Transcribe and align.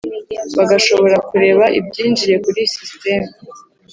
Bagashobora 0.57 1.17
kureba 1.29 1.63
ibyinjiye 1.79 2.35
kuri 2.45 2.61
system 2.75 3.21